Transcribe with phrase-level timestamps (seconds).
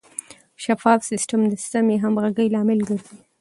[0.63, 3.15] شفاف سیستم د سمې همغږۍ لامل ګرځي.